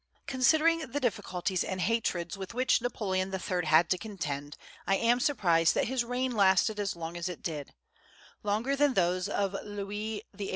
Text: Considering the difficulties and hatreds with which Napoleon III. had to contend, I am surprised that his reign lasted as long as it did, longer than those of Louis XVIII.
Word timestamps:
Considering 0.25 0.79
the 0.79 0.99
difficulties 0.99 1.63
and 1.63 1.79
hatreds 1.81 2.35
with 2.35 2.55
which 2.55 2.81
Napoleon 2.81 3.31
III. 3.31 3.65
had 3.67 3.87
to 3.91 3.99
contend, 3.99 4.57
I 4.87 4.95
am 4.95 5.19
surprised 5.19 5.75
that 5.75 5.89
his 5.89 6.03
reign 6.03 6.31
lasted 6.31 6.79
as 6.79 6.95
long 6.95 7.15
as 7.15 7.29
it 7.29 7.43
did, 7.43 7.75
longer 8.41 8.75
than 8.75 8.95
those 8.95 9.29
of 9.29 9.55
Louis 9.63 10.23
XVIII. 10.35 10.49